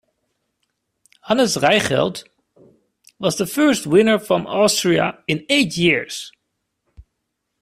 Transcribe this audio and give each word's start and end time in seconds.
Hannes 1.21 1.57
Reichelt 1.61 2.23
was 3.19 3.37
the 3.37 3.45
first 3.45 3.85
winner 3.85 4.17
from 4.17 4.47
Austria 4.47 5.19
in 5.27 5.45
eight 5.47 5.77
years. 5.77 6.31